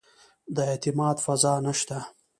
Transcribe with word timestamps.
د 0.55 0.57
اعتماد 0.71 1.17
فضا 1.25 1.53
نه 1.65 1.73
شته. 1.79 1.99